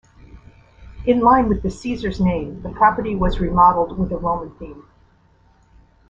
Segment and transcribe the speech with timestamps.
[1.05, 4.87] In line with the Caesars name, the property was remodeled with a Roman theme.